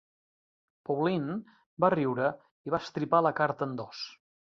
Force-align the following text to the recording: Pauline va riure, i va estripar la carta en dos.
Pauline 0.89 1.35
va 1.85 1.89
riure, 1.95 2.29
i 2.69 2.73
va 2.75 2.79
estripar 2.87 3.21
la 3.27 3.33
carta 3.41 3.69
en 3.69 3.77
dos. 3.83 4.01